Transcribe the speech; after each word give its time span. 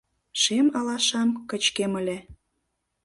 Шем 0.41 0.67
алашам 0.79 1.29
кычкем 1.49 1.91
ыле. 1.99 2.17